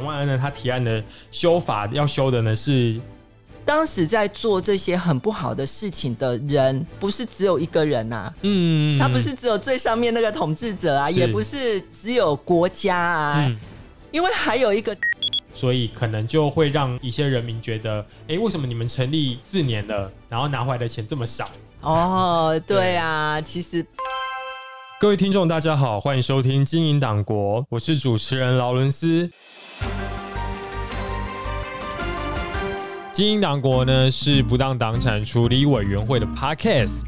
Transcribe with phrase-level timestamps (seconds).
[0.00, 2.98] 蒋万安呢，他提案的修法要修的呢是，
[3.66, 13.58] 当时在做这些很不好的事情的人，不是只有一个人呐、嗯，他不是只有最上面那个统治者啊，也不是只有国家啊，嗯，
[14.10, 14.96] 因为还有一个
[15.52, 21.46] 所以可能就会让一些人民觉得，哎，为什么你们成立四年了，然后拿回来的钱这么少？
[21.82, 23.84] 哦，对啊，其实
[24.98, 29.28] 各位听众，大家好，欢迎收听《经营党国》，我是主持人劳伦斯。
[33.12, 37.02] 精英党国呢是不当党产处理委员会的 Podcast，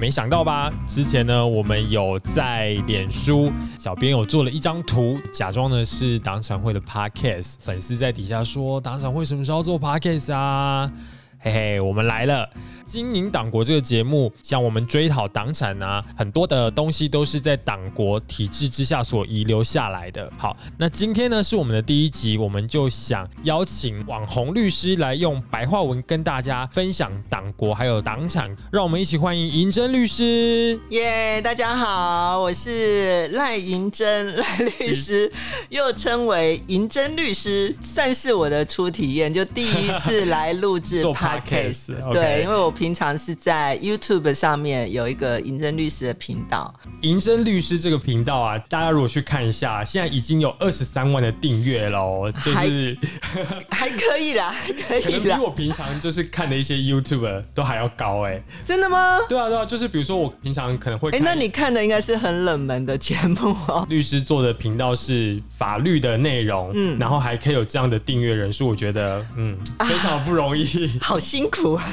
[0.00, 0.72] 没想到吧？
[0.86, 10.90] 之前呢，我们有在脸书，小编有做了一张图，假装呢是党产会的 Podcast，粉丝在底下说党产会什么时候做 Podcast 啊？
[11.38, 12.48] 嘿嘿，我们来了。
[12.92, 20.30] 经营党国这个节目，像我们追讨党产啊，很多的东西都是在党国体制之下所遗留下来的。
[20.36, 30.78] 好，那今天呢是我们的第一集，我们就想邀请网红律师来用白话文跟大家分享党国还有党产，让我们一起欢迎银珍律师。
[30.90, 35.32] 耶大家好，我是赖银珍赖律师，
[35.70, 42.12] 又称为银珍律师，算是我的初体验，就第一次来录制 做 podcast。
[42.12, 52.98] 对，因为我平常是在 YouTube 上面有一个银针律师的频道，银针律师这个频道啊，大家如果去看一下，现在已经有二十三万的订阅喽，就是
[53.70, 59.20] 还可以啦，还可可能比，我平常就是看的一些 YouTube 都还要高哎、真的吗？
[59.28, 63.86] 对啊，对啊，就是比如说我平常可能会哎、看，那你看的应该是很冷门的节目哦。
[63.88, 70.98] 律师做的频道是法律的内容，嗯然后还可以有这样的订阅人数，我觉得嗯啊非常不容易。
[71.00, 71.84] 好辛苦啊！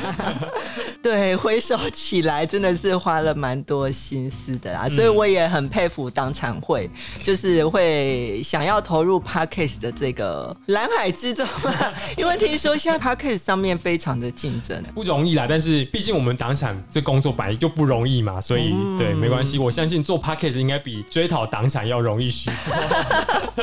[1.02, 6.90] 对，回首起来真的是花了蛮多心思的啦，所以我也很佩服党产会，
[7.24, 14.82] 就是会想要投入 podcast 的这个蓝海之中啊， 因为听说现在 podcast 上面非常的竞争。
[14.94, 22.76] 不容易啦，但是毕竟我们党产这工作本来就不容易嘛，所以、嗯对没关系，我相信做 p a c k a g e 应该比追讨党产要容易许多。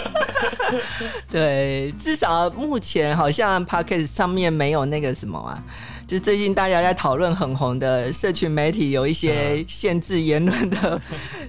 [1.28, 5.62] 对，至少目前好像 podcast 上面没有那个什么啊。
[6.06, 11.00] 就最近大家在讨论很红的社群媒体有一些限制言论的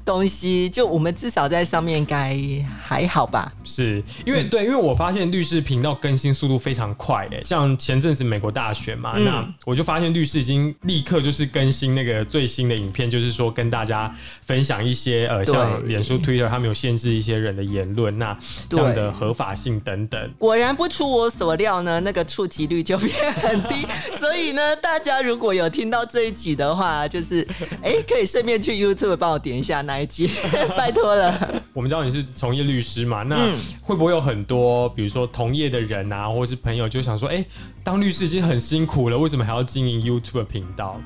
[0.03, 2.35] 东西，就我们至少在上面该
[2.81, 3.51] 还好吧？
[3.63, 18.35] 是因为、对，因为我发现律师频道更新速度非常快诶，像前阵子美国大选嘛，嗯那我就发现律师已经立刻就是更新那个最新的影片，就是说跟大家分享一些呃，像脸书、Twitter 他们有限制一些人的言论，那
[18.69, 20.33] 这样的合法性等等。
[20.39, 23.85] 果然不出我所料呢，那个触及率就变很低。
[24.17, 27.47] 所以呢，大家如果有听到这一集的话，就是
[27.81, 30.29] 哎、可以顺便去 YouTube 帮我点一下那一集，
[30.77, 31.63] 拜托了。
[31.73, 37.45] 我们知道你是从业律师嘛，那嗯会不会有很多比如说同业的人啊，或者是朋友就想说，哎、
[37.83, 40.99] 当律师已经很辛苦了，为什么还要经营 YouTube 频道？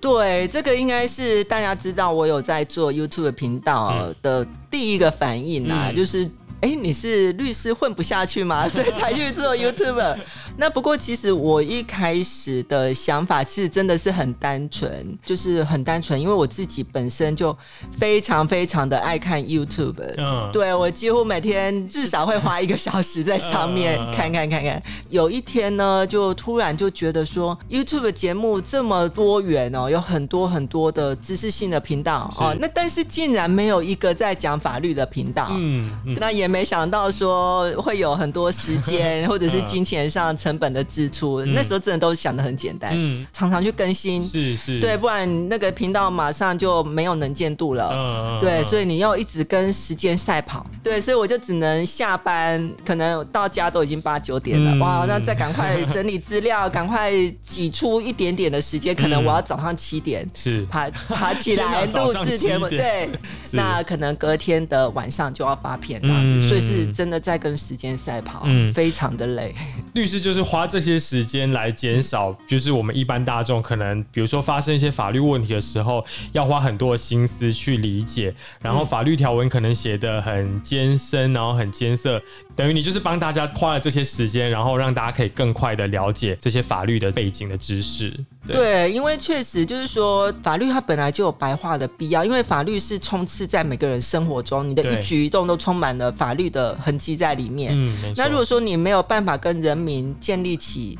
[0.00, 6.28] 对，这个应该是大家知道我有在做 YouTube 频道的第一个反应啊，嗯就是。
[6.60, 8.66] 哎，你是律师混不下去吗？
[8.68, 10.16] 所以才去做 YouTube。
[10.56, 17.56] 那不过其实我一开始的想法其实真的是很单纯，就是很单纯，因为我自己本身就
[17.92, 20.02] 非常非常的爱看 YouTube。
[20.16, 24.82] 嗯，对我几乎每天至少会花一个小时在上面 看看看看。
[25.08, 35.50] 有一天呢，就突然就觉得说，YouTube 节目这么多元哦，有很多很多的知识性的频道哦，那但是竟然没有一个在讲法律的频道。
[35.52, 43.26] 嗯嗯，那也没想到说会有很多时间 或者是金钱上成本的支出，那时候真的都想的很简单，嗯。
[43.32, 47.90] 常常去更新，是是，对，不然那个频道马上就没有能见度了。
[47.92, 50.64] 嗯，嗯对，所以以你要一直跟时间赛跑。
[50.82, 54.70] 对，所以我就只能下班，可能到家都已经八九点了。
[54.72, 54.78] 嗯。
[54.78, 57.12] 哇，那再赶快整理资料，赶快
[57.44, 58.94] 挤出一点点的时间。
[58.94, 60.64] 可能我要早上七点是。
[60.66, 63.08] 爬爬起来 录制节目，对，
[63.52, 69.54] 那可能隔天的晚上就要发片这样子，嗯所以是真的在跟时间赛跑，嗯非常的累。
[69.94, 82.20] 律师就是花这些时间来减少，就是我们一般大众可能，比如说发生一些法律问题的时候，要花很多的心思去理解，然后法律条文可能写的很艰深，然后很艰涩，
[82.54, 88.12] 等于你就是帮大家花了这些时间，然后让大家可以更快的了解这些法律的背景的知识。
[88.46, 97.72] 对，对，因为确实就是说，法律它本来就有白话的必要，因为法律是充斥在每个人生活中，你的一举一动都充满了法律的痕迹在里面。
[97.74, 100.98] 嗯，那如果说你没有办法跟人民建立起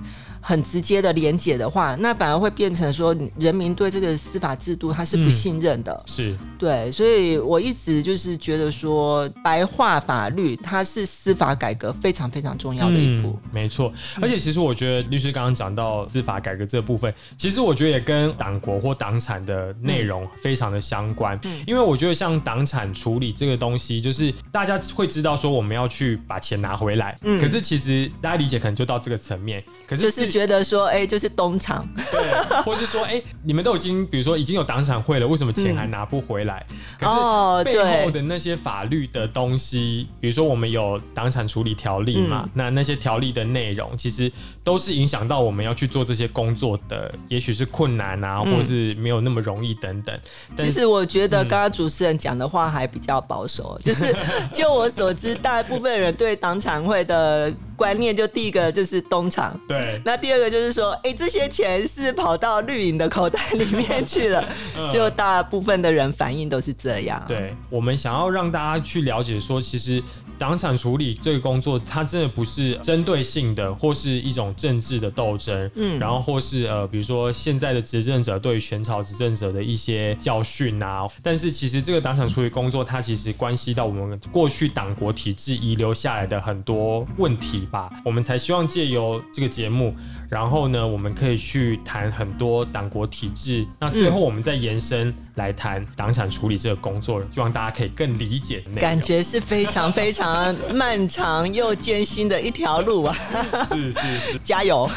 [0.49, 6.03] 很直接的连结的话，那反而会变成说人民对这个司法制度他是不信任的。
[6.07, 13.39] 是对，所以我一直就是觉得说，白话法律它是司法改革非常非常重要的一步。
[13.53, 13.93] 没错，
[14.23, 21.39] 而且其实我觉得律师刚刚讲到司法改革这部分，其实我觉得也跟党国或党产的内容非常的相关。
[21.43, 27.19] 嗯，因为我觉得像党产处理这个东西，就是大家会知道说我们要去把钱拿回来。
[27.21, 36.65] 嗯，可是其实大家理解可能就到这个层面，可是就是觉得说，哎，就是东厂，对，或是说，哎，你们都已经比如说已经有党产会了，为什么钱还拿不回来？
[36.97, 44.31] 可是背后的那些法律的东西，比如说我们有党产处理条例嘛，那那些条例的内容，其实
[44.63, 50.17] 都是影响到我们要去做这些工作的，也许是困难啊，或是没有那么容易等等。
[50.57, 54.15] 其实我觉得刚刚主持人讲的话还比较保守，就是
[54.53, 57.53] 就我所知，大部分人对党产会的。
[57.79, 64.45] 观念就第一个就是东厂，对，那第二个就是说，哎，这些钱是跑到绿营的口袋里面去了，
[64.91, 67.23] 就大部分的人反应都是这样。
[67.29, 70.03] 对，我们想要让大家去了解说，其实
[70.39, 87.59] 党产处理这个工作，它真的不是针对性的，或是一种政治的斗争，嗯，然后或是呃，比如说现在的执政者对于前朝执政者的一些教训啊，但是其实这个党产处理工作，它其实关系到我们过去党国体制遗留下来的很多问题。
[87.71, 89.95] 吧，我们才希望借由这个节目，
[90.31, 98.63] 然后呢，我们可以去谈很多党国体制，那最后我们再延伸来谈党产处理这个工作，希望大家可以更理解。
[98.77, 100.28] 感觉是非常非常
[100.75, 103.17] 漫长又艰辛的一条路啊！
[103.71, 104.89] 是是是，加油！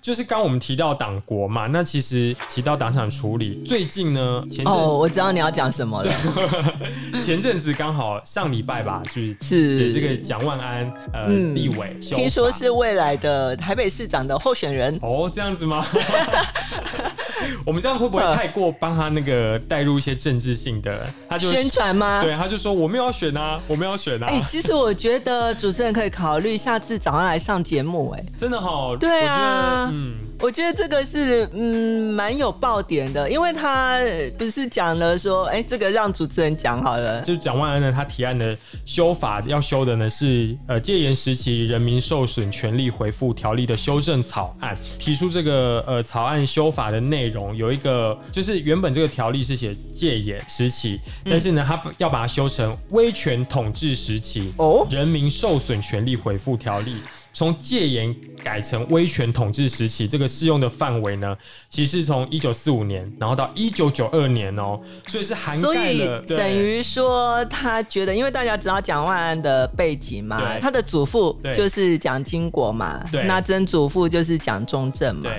[0.00, 6.12] 就是刚我们提到党国嘛，那其实提到党产处理，最近呢，前阵哦，我知道你要讲什么了。
[7.22, 14.98] 前阵子刚好上礼拜吧，就是是这个蒋万安呃立委，听说是未来的台北市长的候选人。
[15.02, 15.86] 哦，这样子吗？
[17.66, 21.06] 我们这样会不会太过帮他那个带入一些政治性的？
[21.28, 22.22] 他就宣传吗？
[22.22, 24.26] 对，他就说我们要选啊，我们要选啊。
[24.26, 28.10] 哎，其实我觉得主持人可以考虑下次早上来上节目。
[28.10, 29.88] 哎，真的好，对啊。
[29.92, 34.00] 嗯，我觉得这个是嗯蛮有爆点的，因为他
[34.36, 37.20] 不是讲了说，哎，这个让主持人讲好了。
[37.22, 56.96] 就蒋万安呢，他提案的修法要修的呢是呃戒严时期人民受损权利回复条例的修正草案，提出这个呃草案修法的内容有一个，就是原本这个条例是写戒严时期，但是呢他要把它修成威权统治时期哦人民受损权利回复条例。
[57.32, 61.36] 从戒严改成威权统治时期，这个适用的范围呢，
[61.68, 66.20] 其实是从一九四五年，然后到一九九二年哦，所以是涵盖了。
[66.22, 75.30] 等于说，他觉得，因为大家知道蒋万安的背景嘛，他的祖父就是蒋经国嘛，那曾祖父就是蒋中正嘛。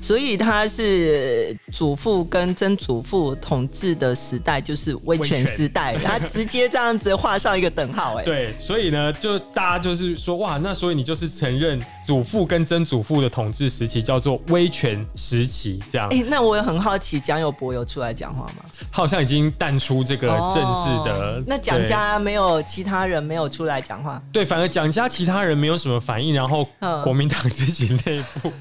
[0.00, 11.80] 所以他是祖父跟曾祖父统治的时代，就是威权时代，他直接这样子画上一个等号，哎，对，所以呢，就大家就是说，哇，那所以你就是承认
[12.10, 16.08] 祖父跟曾祖父的统治时期叫做威权时期，这样。
[16.10, 18.64] 哎，那我也很好奇，蒋友柏有出来讲话吗？
[18.90, 21.40] 他好像已经淡出这个政治的。
[21.46, 24.20] 那蒋家没有其他人没有出来讲话？
[24.32, 26.66] 对，反而蒋家其他人没有什么反应，然后
[27.04, 28.52] 国民党自己内部，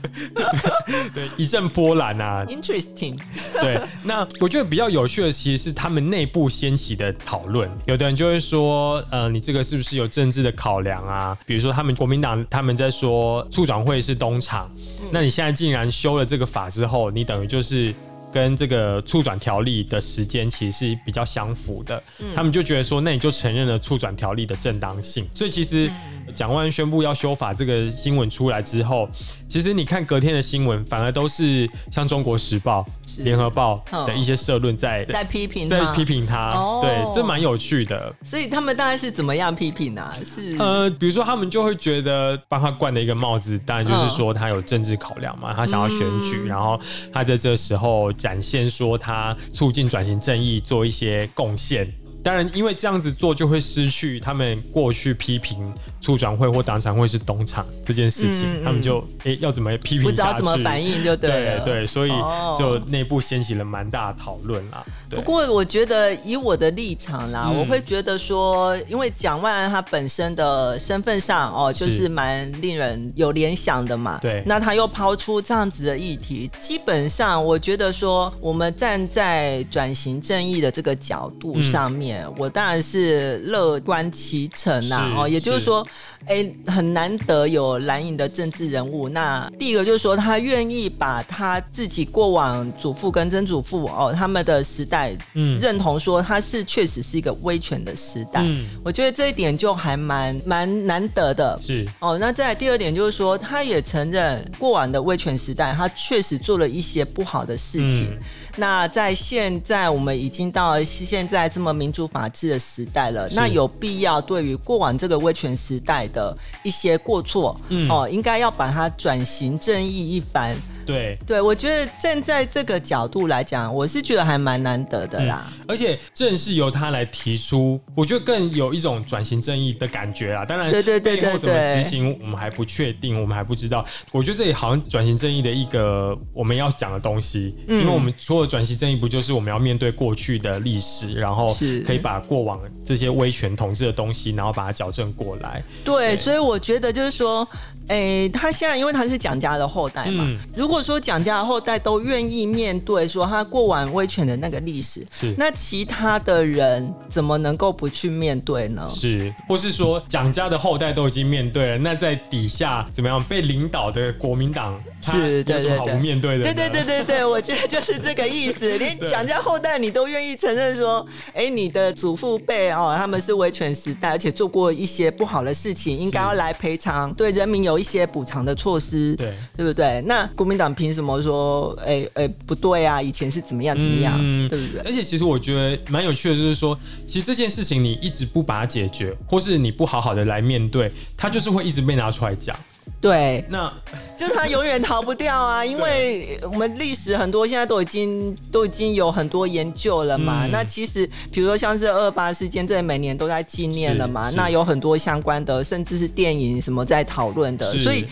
[1.12, 1.28] 对。
[1.36, 3.18] 一阵波澜啊！Interesting。
[3.60, 7.68] 对，那我觉得比较有趣的，其实是他们内部掀起的讨论。
[7.86, 11.36] 有的人就会说，呃，你这个是不是有政治的考量啊？
[11.48, 14.70] 比如说，他们国民党他们在说促转会是东厂，
[15.12, 17.94] 那你现在竟然修了这个法之后，你等于就是
[18.32, 22.02] 跟这个促转条例的时间其实是比较相符的。
[22.36, 25.28] 他们就觉得说，那你就承认了促转条例的正当性。
[25.34, 25.92] 所以其实。
[26.36, 29.10] 蒋万宣布要修法这个新闻出来之后，
[29.50, 32.86] 其实你看隔天的新闻，反而都是像《中国时报》、
[33.24, 36.54] 《联合报》的一些社论在在批评在批评他。
[36.84, 38.16] 对，这蛮有趣的。
[38.22, 40.14] 所以他们大概是怎么样批评呢？
[40.24, 46.80] 是呃，比如说他们就会觉得帮他冠的一个帽子，当然就是说他有政治考量嘛，他想要选举，然后
[47.12, 51.92] 他在这时候展现说他促进转型正义做一些贡献。
[52.22, 55.74] 当然，因为这样子做就会失去他们过去批评。
[56.02, 60.04] 促转会或党产会是东厂这件事情，他们就诶要怎么批评？
[60.04, 61.60] 不知道怎么反应就对了。
[61.66, 62.12] 对对，所以
[62.58, 64.84] 就内部掀起了蛮大的讨论啦。
[65.10, 74.20] 不过我觉得以我的立场啦，我会觉得说，因为蒋万安他本身的身份上哦，就是蛮令人有联想的嘛。
[74.22, 74.42] 对。
[74.46, 85.12] 那他又抛出这样子的议题，基本上我觉得说，我们站在转型正义的这个角度上面，我当然是乐观其成呐。
[85.18, 85.86] 哦，也就是说。
[86.26, 89.08] 哎，很难得有蓝营的政治人物。
[89.10, 98.42] 那第一个就是说，他愿意把他自己过往祖父跟曾祖父哦他们的时代，嗯，认同说他是确实是一个威权的时代。
[98.44, 101.58] 嗯，我觉得这一点就还蛮蛮难得的。
[101.62, 108.18] 是哦，那再第二点就是说，他也承认过往的威权时代，他确实做了一些不好的事情。
[108.56, 120.56] 那在现在，我们已经到现在这么民主法治的时代了，那有必要对于过往这个威权时代的一些过错，哦，应该要把它转型正义一番。
[120.90, 125.48] 对对，我觉得站在这个角度来讲，我是觉得还蛮难得的啦。
[125.68, 130.44] 而且正是由他来提出，我觉得更有一种转型正义的感觉啊。
[130.44, 133.86] 当然，对对对背后怎么执行，我们还不确定，我们还不知道。
[134.12, 141.56] 我觉得这里好像转型正义的一个我们要讲的东西，因为我们所有转型正义不就是我们要面对过去的历史，然后
[141.86, 145.64] 可以把过往这些威权统治的东西，然后把它矫正过来。
[145.84, 147.48] 对，所以我觉得就是说。
[147.90, 150.24] 哎，他现在因为他是蒋家的后代嘛，
[150.56, 158.88] 如果说蒋家的后代都愿意面对说他过完威权的那个历史，是那其他的人怎么能够不去面对呢？
[158.92, 166.44] 是，或是说蒋家的后代都已经面对了，那在底下怎么样被领导的国民党是有什么好不面对的？
[166.44, 168.78] 对对对对对，我觉得就是这个意思。
[168.78, 177.80] 连蒋家后代你都愿意承认说，哎，你的祖父辈哦，他们是威权时代，而且做过一些不好的事情，应该要来赔偿，对人民有。
[177.80, 180.02] 一些补偿的措施，对对不对？
[180.02, 183.02] 那国民党凭什么说，哎哎不对啊？
[183.02, 184.82] 以前是怎么样怎么样，嗯对不对？
[184.86, 192.56] 而且其实我觉得蛮有趣的，就是说，其实这件事情你一直不把它解决，或是你不好好的来面对，它就是会一直被拿出来讲。
[193.00, 193.72] 对，那
[194.18, 195.64] 就是他永远逃不掉啊！
[195.64, 200.48] 因为我们历史很多现在都已经都已经有很多研究了嘛。
[200.48, 204.30] 那其实比如说像是二八事件，这每年都在纪念了嘛。
[204.32, 208.06] 那有很多相关的，甚至是电影什么在讨论的，所以。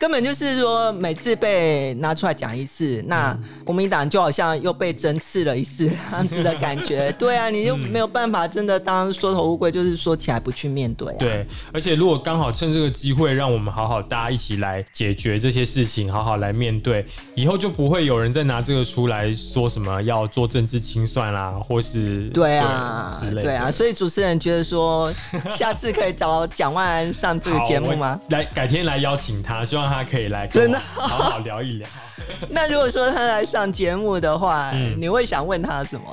[0.00, 7.12] 根本就是说，每次被拿出来讲一次，那国民党就好像又被针刺了一次，这样子的感觉。
[7.20, 11.12] 对啊，你就没有办法真的当缩头乌龟，就是说起来不去面对。
[11.18, 17.04] 对，而且如果刚好趁这个机会，让我们好好大家一起来解决这些事情，好好来面对，
[17.34, 23.42] 以后就不会有人再拿这个出来说什么要做政治清算啦，或是对啊之类。
[23.42, 25.12] 对啊，所以主持人觉得说，
[25.50, 28.18] 下次可以找蒋万安上这个节目吗？
[28.30, 29.89] 来，改天来邀请他，希望。
[29.90, 31.88] 他可以来真的好好聊一聊。
[32.50, 36.04] 那如果说他来上节目的话，你会想问他什么？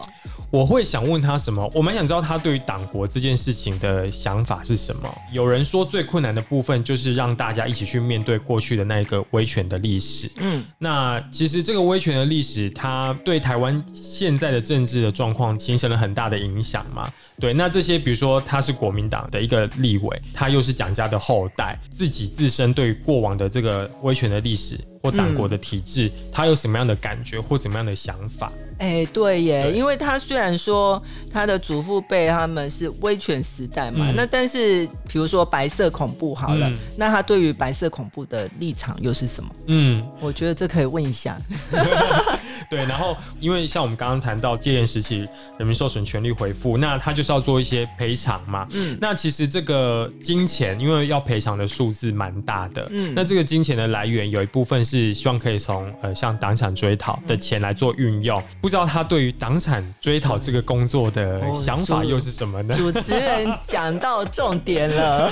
[0.49, 1.69] 我会想问他什么？
[1.73, 5.21] 我蛮想知道他对于党国这件事情的想法是什么。
[5.31, 10.31] 有人说最困难的部分就是让大家一起去面对过去的那一个威权的历史。
[10.37, 17.11] 嗯，那其实这个威权的历史，它对台湾现在的政治的状况形成了很大的影响嘛？
[17.39, 28.51] 对，那这些比如说他是国民党的一个立委，他又是蒋家的后代，自己自身对过往的这个威权的历史或党国的体制，他有什么样的感觉或怎么样的想法？
[28.79, 31.01] 哎，对耶，因为他虽然说
[31.31, 39.49] 他的祖父辈他们是威权时代嘛，那但是比如说白色恐怖好了，那他对于白色恐怖的立场又是什么？
[39.67, 41.37] 嗯，我觉得这可以问一下。
[42.69, 48.67] 对，然后因为像我们刚刚谈到戒严时期人民受损权利回复，那他就是要做一些赔偿嘛。
[48.71, 52.87] 嗯，那其实这个金钱，因为要赔偿的数字蛮大的。
[52.91, 58.41] 嗯，那这个金钱的来源有一部分是希望可以从呃像党产追讨的钱来做运用。
[58.61, 62.75] 不知道他对于党产追讨这个工作的想法又是什么呢？
[62.75, 65.31] 主持人讲到重点了，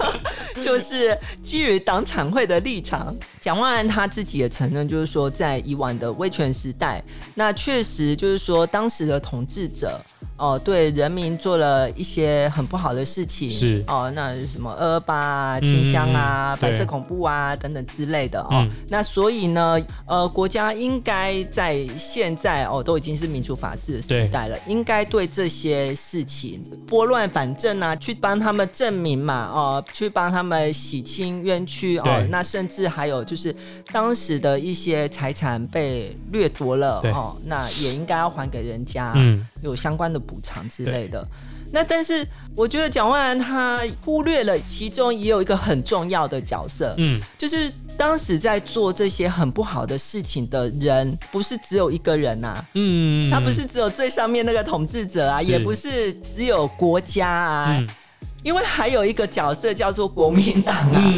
[0.62, 7.02] 就是基于党产会的立场，蒋万安他自己也承认，就是说在以往的威权时代，
[7.34, 10.00] 那确实就是说当时的统治者。
[10.36, 13.84] 哦，对人民做了一些很不好的事情，是。
[13.86, 33.54] 哦，那什么二二八、清乡啊、白色恐怖啊等等之类的哦，那所以呢，呃，国家应该在现在哦都已经是民主法治的时代了，应该对这些事情拨乱反正啊，去帮他们证明嘛，哦，去帮他们洗清冤屈哦，那甚至还有就是
[33.92, 40.20] 当时的一些财产被掠夺了哦，那也应该要还给人家，嗯，有相关的。
[40.26, 41.22] 补偿之类的，
[41.70, 57.86] 那但是我觉得蒋万安他忽略了其中也有一个很重要的角色，嗯，就是当时在做这些很不好的事情的人，不是只有一个人呐，嗯，他不是只有最上面那个统治者啊，也不是只有国家啊，
[58.42, 61.14] 因为还有一个角色叫做国民党啊。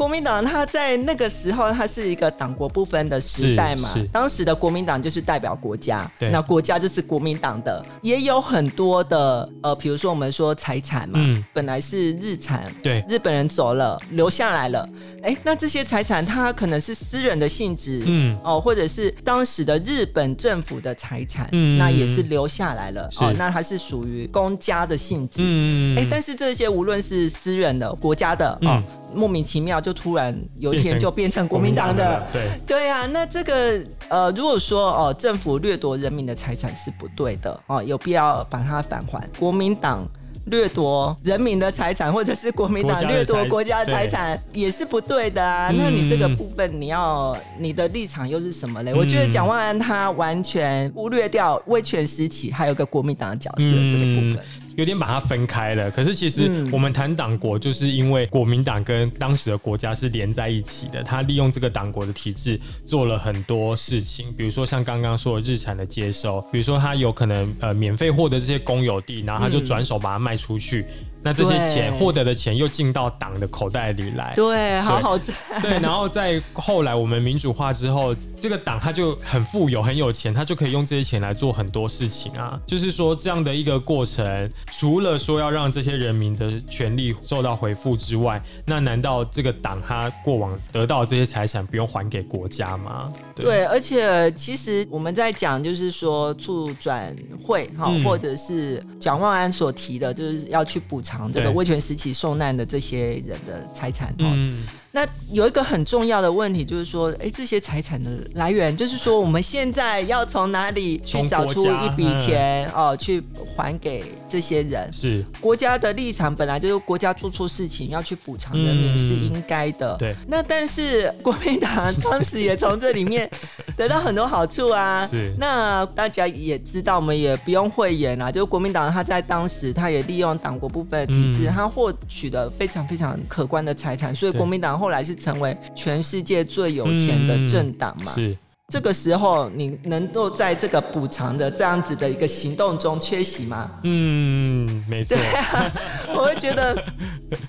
[0.00, 3.94] 国民党它在那个时候，它是一个党国不分的时代嘛。
[4.10, 11.20] 当时的国民党就是代表国家，那国家就是国民党的，也有很多的呃，比如说我们说财产嘛，
[11.52, 14.88] 本来是日产，对，日本人走了，留下来了。
[15.22, 28.82] 哎，那这些财产它可能是私人的性质，嗯，哦，或者是当时的日本政府的财产，嗯，那也是留下来了，哦，那它是属于公家的性质，嗯，哎，但是这些无论是私人的、国家的，哦。
[29.14, 39.28] 莫名其妙就突然有一天就变成国民党的，对对啊，那这个呃，如果说哦，政府掠夺人民的财产是不对的哦，有必要把它返还。
[39.38, 40.06] 国民党
[40.46, 45.70] 掠夺人民的财产，或者是国民党掠夺国家财产，也是不对的啊。
[45.76, 48.94] 那你这个部分，你要你的立场又是什么嘞？
[48.94, 54.38] 我觉得蒋万安他完全忽略掉威权时期还有个国民党的角色这个部分。
[54.76, 70.84] 有点把它分开了，可是其实我们谈党国，就是因为国民党跟当时的国家是连在一起的，他利用这个党国的体制做了很多事情，比如说像刚刚说的日产的接收，比如说他有可能呃免费获得这些公有地，然后他就转手把它卖出去。
[71.22, 75.36] 那这些钱获得的钱又进到党的口袋里来，对，好好赚。
[75.60, 82.58] 对，然后在后来我们民主化之后，这个党他就很富有，很有钱，他就可以用这些钱来做很多事情啊。
[82.66, 93.12] 就是说这样的一个过程，除了说要让这些人民的权利受到回复之外，那难道这个党他过往得到这些财产不用还给国家吗？
[93.34, 97.14] 对，而且其实我们在讲，就是说促转
[97.46, 101.09] 会哈，或者是蒋万安所提的，就是要去补偿。
[101.32, 104.66] 这个威权时期受难的这些人的财产，嗯。
[104.92, 113.22] 那有一个很重要的问题，就是说，哎，这些财产的来源，就是说，我们现在要从哪里去找出一笔钱哦，去
[113.54, 114.90] 还给这些人？
[114.90, 119.94] 是国家的立场，本来就是国家做错事情要去补偿人民是应该的。
[119.98, 120.14] 对。
[120.26, 123.30] 那但是国民党当时也从这里面
[123.76, 125.06] 得到很多好处啊。
[125.06, 125.34] 是。
[125.38, 134.70] 那大家也知道，我们也不用讳言啊，就是国民党他在当时他也利用党国部分的体制，他获取的非常非常可观的财产，所以国民党。
[134.70, 138.14] 后来是成为全世界最有钱的政党嘛？
[138.14, 138.34] 是
[138.70, 143.68] 这个时候，你能够在这个补偿的这样子的一个行动中缺席吗？
[143.82, 145.18] 嗯，没错。
[146.14, 146.80] 我会觉得，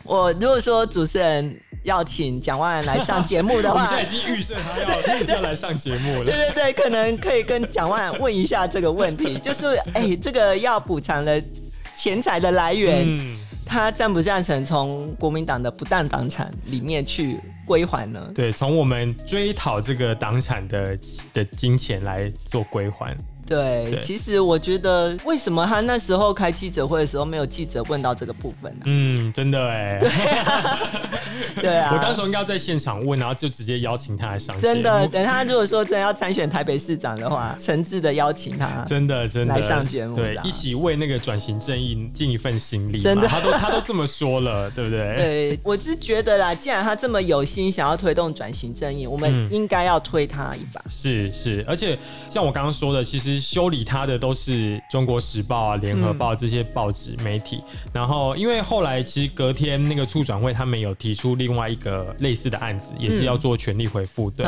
[0.04, 6.26] 我如果说主持人要请蒋万安来上节目的话，我现在已经预设他要要来上节目了。
[6.26, 11.40] 对对对，可能可以跟蒋万安问一下这个问题，就是哎，这个要补偿的
[11.96, 13.08] 钱财的来源。
[13.72, 18.30] 他赞不赞成从国民党的不当党产里面去归还呢？
[18.36, 21.00] 对，从我们追讨这个党产的
[21.34, 23.16] 的金钱来做归还。
[23.52, 28.84] 对，其实我觉得，为什么他那时候开记者会的时候没有记者问到这个部分呢？
[28.86, 30.00] 嗯，真的哎，
[31.60, 34.58] 对啊， 我当时应该在现场问，然后就直接邀请他来上。
[34.58, 43.02] 真的，等他如果说真的要参选台北市长的话，诚挚的邀请他，真的真的来上节目，对，一起为那个转型正义尽一份心力。
[43.02, 45.16] 真的，他都他都这么说了，对不对？
[45.20, 50.82] 对，我是觉得啦，既然他这么有心想要推动转型正义，我们应该要推他一把。
[50.90, 53.41] 是是，而且像我刚刚说的，其实。
[53.42, 57.60] 修理他的都是《中国时报》啊，《联合报》这些报纸媒体。
[57.92, 64.30] 然后，因为后来其实隔天那个促转会，他们有提出另外一个类似的案子，也是要做权力回复。
[64.30, 64.46] 对，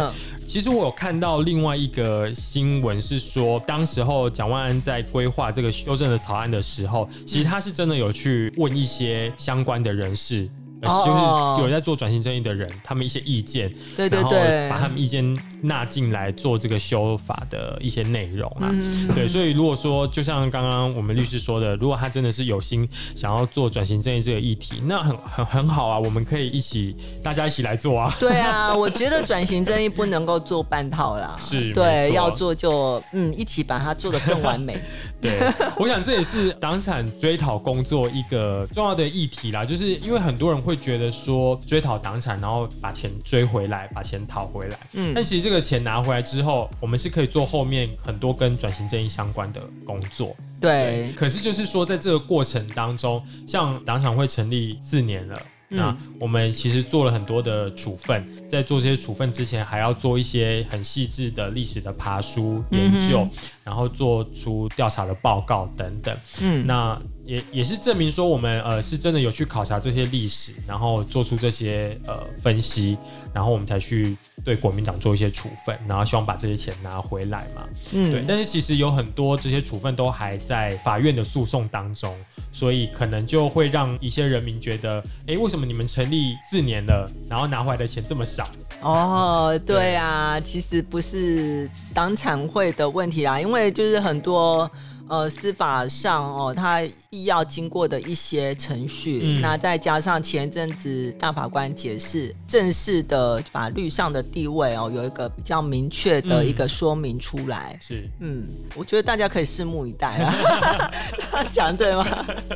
[0.48, 10.50] 其实我有看到另外一个新闻是说，当时候蒋万安在规划这个修正的草案的时候，其实他是真的有去问一些相关的人士。
[10.88, 18.70] 就是有在做转型正义的人，他们一些意见，对对对，把他们意见纳进来做这个修法的一些内容啊。
[19.16, 28.14] 对，所以如果说就像刚刚我们律师说的，如果他真的是有心想要做转型正义这个议题，那很很很好啊，我们可以一起大家一起来做啊。
[28.20, 34.78] 对啊， 我觉得转型正义不能够做半套啦，是，对，要做就嗯一起把它做得更完美。
[35.22, 35.40] 对，
[35.78, 40.73] 我想这也是党产追讨工作一个重要的议题啦，就是因为很多人会。
[40.74, 44.80] 会觉得说追讨党产，然后把钱追回来，把钱讨回来。
[44.94, 50.36] 嗯，但其实这个钱拿回来之后，我们是可以做后面很多跟转型正义相关的工作。
[50.60, 55.40] 对，可是就是说，在这个过程当中，像党产会成立四年了。
[55.74, 63.28] 那我们其实做了很多的处分，在做这些处分之前，还要做一些很细致的历史的爬书研究，
[63.64, 66.16] 然后做出调查的报告等等。
[66.42, 72.98] 嗯，那也也是证明说我们呃是真的有去考察这些历史，然后做出这些呃分析，
[73.34, 77.64] 然后我们才去对国民党做一些处分，然后希望把这些钱拿回来嘛。
[77.92, 78.24] 嗯，对。
[78.28, 82.16] 但是其实有很多这些处分都还在法院的诉讼当中，
[82.52, 88.48] 所以可能就会让一些人民觉得，哎，为什么你们成立四年了，然后拿回来的钱这么少？
[88.82, 94.70] 哦，对啊，其实不是党产会的问题啊，因为就是很多。
[95.14, 107.78] 呃，司法上哦，它必要经过的一些程序，那再加上前阵子大法官解释正式的法律上的地位哦，有一个比较明确的一个说明出来。
[107.80, 108.44] 是，嗯，
[108.76, 110.92] 我觉得大家可以拭目以待啊。
[111.48, 112.04] 讲对吗？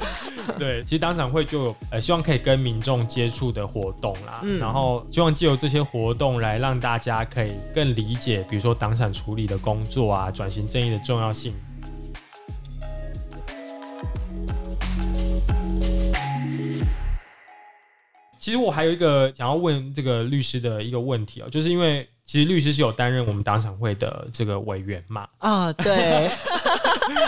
[0.57, 11.53] 对，其实党产会就呃，希望可以跟民众接触的活动啦，然后希望借由这些活动来让大家可以更理解，比如说党产处理的工作啊，转型正义的重要性。
[18.47, 22.07] 其实我还有一个想要问这个律师的一个问题哦，就是因为。
[22.25, 25.25] 其实律师是有担任我们党产会的这个委员嘛？
[25.37, 26.29] 啊，对。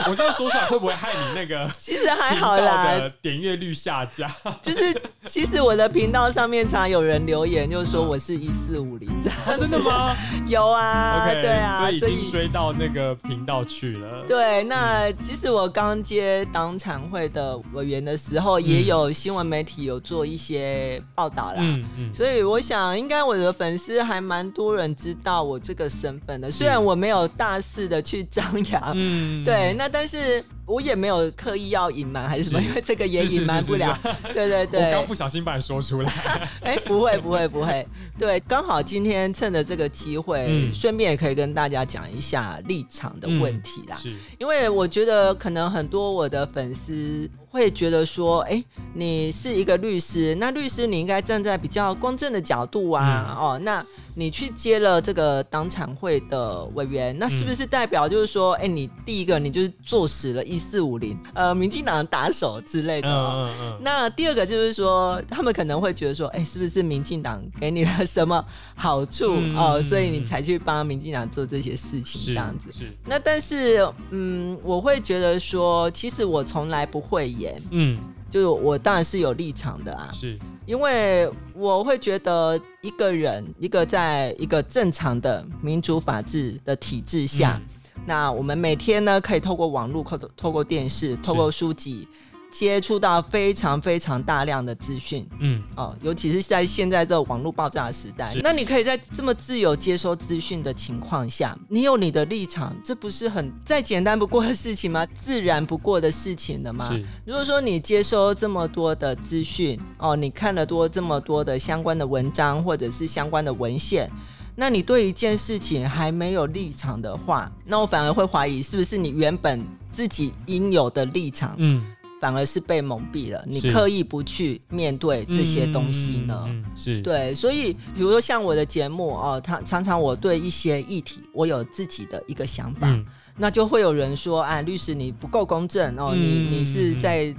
[0.07, 1.69] 我这样说出来会不会害你那个？
[1.79, 4.29] 其实还好啦，点阅率下降。
[4.61, 9.09] 就是其实我的频道上面常有人留言，就是说我是一四五零，
[9.57, 10.15] 真的吗？
[10.47, 14.23] 有啊，OK，对啊，所以已经追到那个频道去了。
[14.27, 21.55] 对，那其实我刚接党产会的委员的时候，也有新闻媒体有做一些报道啦。
[21.57, 24.95] 嗯嗯，所以我想应该我的粉丝还蛮多人。
[24.99, 30.43] 知道我这个身份的，虽然我没有大肆的去张扬，嗯，对，那但是。
[30.69, 33.97] 我也没有刻意要隐瞒还是什么，因为这个也隐瞒不了。
[34.35, 36.13] 对对对，我刚不小心把你说出来。
[36.61, 37.87] 哎，不会不会不会，
[38.19, 43.95] 对，刚好今天趁着这个机会，顺便也可以跟大家讲一下立场的问题啦。
[43.95, 53.85] 是，因为我觉得可能很多我的粉丝会觉得说，哎，你是一个律师，那律师你应该站在比较公正的角度啊，哦，那
[54.15, 60.57] 你去接了这个党产会的委员，那是不是代表就是说，哎，你第一个你就是坐实了一。
[60.69, 63.49] 四五零，呃，民进党的打手之类的。
[63.81, 72.71] 那第二个就是说，他们可能会觉得说，哎，是不是民进党给你了什么好处哦，所以你才去帮民进党做这些事情这样子。
[72.71, 72.83] 是。
[73.05, 77.57] 那但是，嗯，我会觉得说，其实我从来不会演。
[77.71, 77.97] 嗯。
[78.29, 80.09] 就是我当然是有立场的啊。
[80.13, 80.37] 是。
[80.65, 87.59] 因为我会觉得，一个人，一个在一个正常的民主法治的体制下。
[88.05, 92.07] 那我们每天呢，可以透过网络、透透过电视、透过书籍，
[92.51, 95.27] 接触到非常非常大量的资讯。
[95.39, 105.05] 嗯，哦，尤其是在现在这网络爆炸的时代，那你可以在这么自由接收资讯的情况下，你有你的立场，这不是很再简单不过的事情吗？
[105.13, 106.89] 自然不过的事情了吗？
[107.25, 114.09] 如果说你接收这么多的资讯，哦，你看了多这么多的相关的文章或者是相关的文献。
[114.55, 121.81] 那你对一件事情还没有立场的话，那我反而会怀疑是不是你原本自己应有的立场，嗯，
[122.19, 123.43] 反而是被蒙蔽了。
[123.47, 126.47] 你刻意不去面对这些东西呢？
[126.75, 132.93] 是对，所以比如说像我的节目哦，他常常我对一些议题，我有自己的一个想法，
[133.37, 137.33] 那就会有人说，啊，律师你不够公正哦，你你是在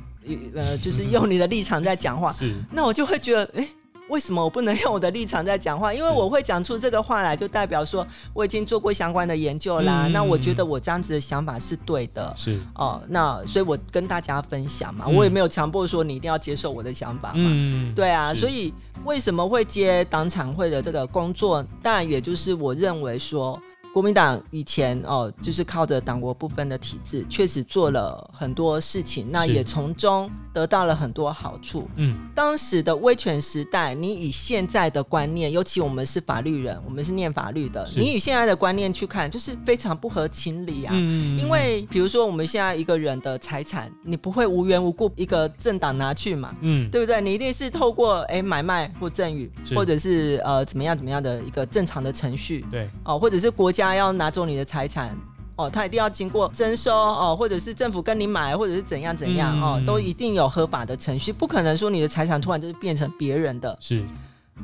[0.55, 3.69] 呃，就是用你的立场在讲话， 是，那我就会觉得，哎。
[4.11, 5.95] 为什么我不能用我的立场在讲话？
[5.95, 10.09] 因为我会讲出这个话来，就代表说我已经做过相关的研究啦。
[10.09, 12.35] 那我觉得我这样子的想法是对的。
[12.37, 17.35] 是哦，那所以我跟大家分享嘛，我也没有强迫说你一定要接受我的想法嘛。
[17.37, 21.65] 嗯，对啊，所以为什么会接党产会的这个工作？
[21.83, 23.59] 当然，也就是我认为说。
[23.93, 31.89] 国民党以前哦，就是靠着党国不分的体制，确实做了很多事情，那也从中得到了很多好处。
[31.97, 40.93] 嗯，当时的威权时代，你以现在的观念，尤其我们是法律人，我们是念法律的，你以现在的观念去看，就是非常不合情理啊。
[40.97, 46.55] 嗯，因为比如说我们现在一个人的财产，你不会无缘无故一个政党拿去嘛？
[46.61, 47.21] 嗯，对不对？
[47.21, 52.65] 你一定是透过哎买卖或赠与，或者是呃怎么样怎么样的一个正常的程序。
[52.71, 53.80] 对，哦，或者是国家。
[53.87, 55.17] 家要拿走你的财产
[55.57, 63.77] 哦，他一定要经过征收哦，或者是政府跟你买，或者是怎样怎样哦，都一定有合法的程序，不可能说你的财产突然就是变成别人的。
[63.79, 64.03] 是，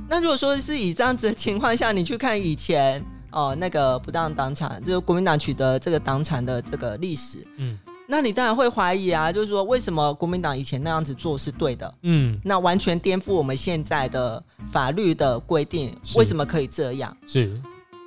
[0.09, 11.95] 那如果说是以这样子的情况下，你去看以前哦那个不当党产，就是国民党取得这个党产的这个历史，嗯，那你当然会怀疑啊，就是说为什么国民党以前那样子做是对的？
[12.05, 17.15] 嗯，那完全颠覆我们现在的法律的规定，为什么可以这样？
[17.27, 17.61] 是。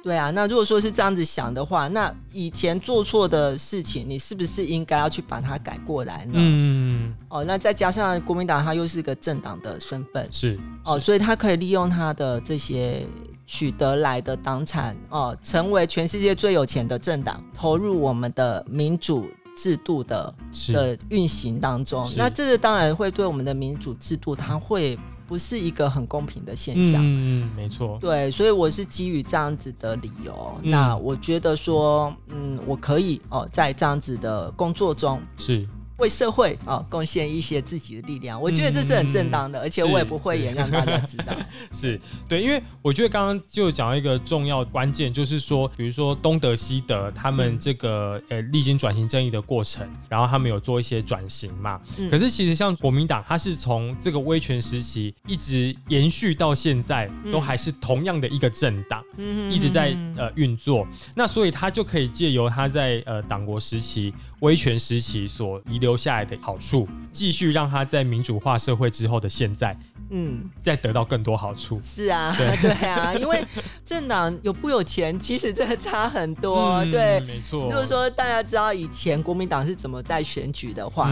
[0.10, 6.34] 对啊，那如果说是这样子想的话，那以前做错的事情，你是不是应该要去把它改过来呢？
[6.34, 13.06] 嗯，哦，那再加上国民党，它又是一个政党的身份，是哦，所以他可以利用他的这些
[13.46, 20.34] 取得来的党产哦，成为全世界最有钱的政党，投入我们的民主制度的
[20.74, 24.98] 的运行当中，那这个当然会对我们的民主制度，它会
[25.30, 27.00] 不是一个很公平的现象。
[27.02, 28.00] 嗯，没错。
[28.02, 35.70] 对，所以我是基于这样子的理由，那我觉得说，嗯，我可以哦，在这样子的工作中是。
[36.00, 41.36] 为社会啊贡献一些自己的力量，我觉得这是很正当的，而且我也不会也让大家知道。
[41.72, 51.80] 是对，因为我觉得刚刚就讲到一个重要关键，就是说，比如说东德西德他们这个呃历经转型正义的过程，然后他们有做一些转型嘛。
[52.10, 59.04] 可是其实像国民党，它是从这个威权时期一直延续到现在，都还是同样的一个政党，
[59.52, 60.88] 一直在呃运作。
[61.14, 65.89] 那所以他就可以借由他在呃党国时期、威权时期所遗留。
[65.90, 69.76] 留下来的好处，继续让他在民主化社会之后的现在，
[70.12, 71.80] 嗯，再得到更多好处。
[71.84, 73.44] 是啊， 对啊，因为
[73.84, 76.86] 政党有不有钱，其实真的差很多。
[76.92, 77.64] 对，没错。
[77.64, 81.12] 如果说大家知道以前国民党是怎么在选举的话。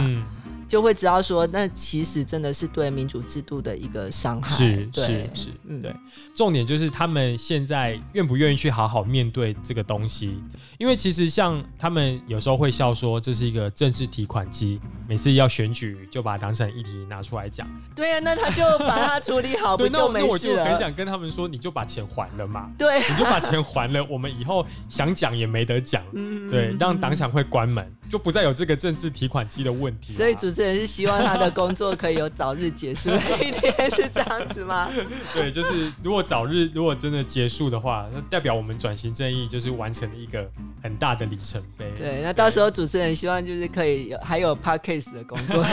[0.68, 4.56] 就会知道说，那其实真的是对民主制度的一个伤害。
[4.56, 5.50] 是是是，
[5.82, 5.96] 对。
[6.36, 10.38] 重点就是他们现在愿不愿意去好好面对这个东西，
[10.78, 17.68] 因为其实像他们有时候会笑说，这是一个政治提款机，每次要选举就把当成议题拿出来讲。
[17.96, 22.70] 对啊，那他就把它处理好， 不就没事那我就很想跟他们说，你就把钱还了嘛。
[22.78, 26.04] 对，你就把钱还了，我们以后想讲也没得讲。
[26.52, 27.92] 对，让党产会关门。
[28.10, 30.13] 就不再有这个政治提款机的问题。
[30.13, 34.89] 所以主持人是希望他的工作可以有早日结束的一天，是这样子吗？
[35.34, 40.50] 对，就是如果早日如果真的结束的话，那代表我们转型正义就是完成了一个
[40.82, 41.91] 很大的里程碑。
[41.98, 45.65] 对，那到时候主持人希望就是可以有还有 podcast 的工作。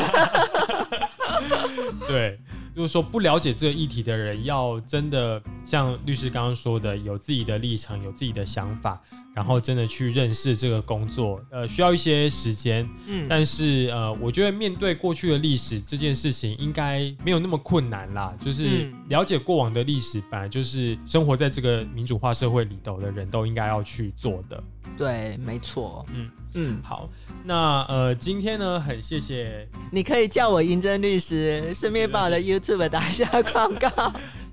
[2.06, 2.38] 对。
[2.74, 9.00] 如果说不了解这个议题的人，要真的像律师刚刚说的，有自己的立场，有自己的想法，
[9.34, 12.88] 然后真的去认识这个工作，呃，需要一些时间。
[13.06, 18.32] 嗯，但是呃，我觉得面对过去的历史这件事情，应该没有那么困难啦。
[18.40, 24.62] 就是了解过往的历史，本来就是生活在这个民主化社会里头的人都应该要去做的。
[24.96, 26.06] 对，没错。
[26.14, 27.10] 嗯嗯，好。
[27.42, 33.90] 那呃，今天呢，很谢谢，你可以叫我银针律师，顺便把我的 YouTube 打一下广告。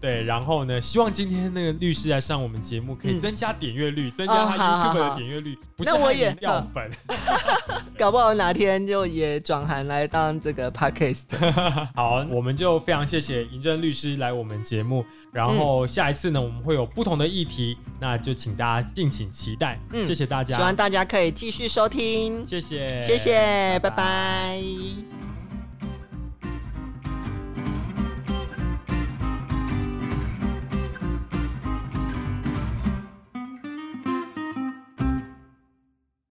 [0.02, 5.56] 对，然后呢，希望今天那个律师来上我们节目，可以增加点阅率，增加他 YouTube 的点阅率。
[5.78, 6.90] 那我也要粉，
[7.98, 11.26] 搞不好哪天就也转行来当这个 Podcast。
[11.94, 19.80] 好，我们就非常谢谢银针律师来我们节目，然后下一次呢，我们会有不同的议题，那就请大家敬请期待。
[19.94, 25.41] 嗯，谢谢大家，希望大家可以继续收听，谢谢，谢谢，拜拜。